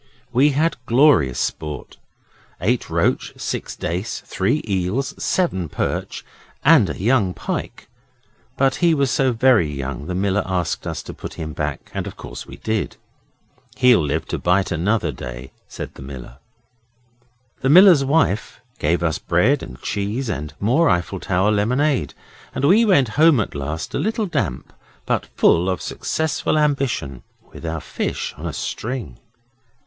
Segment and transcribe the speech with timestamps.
[0.33, 1.97] We had glorious sport
[2.59, 6.25] eight roach, six dace, three eels, seven perch,
[6.65, 7.87] and a young pike,
[8.57, 12.07] but he was so very young the miller asked us to put him back, and
[12.07, 12.97] of course we did.
[13.77, 16.37] 'He'll live to bite another day,' said the miller.
[17.59, 22.15] The miller's wife gave us bread and cheese and more Eiffel Tower lemonade,
[22.55, 24.73] and we went home at last, a little damp,
[25.05, 27.21] but full of successful ambition,
[27.51, 29.19] with our fish on a string.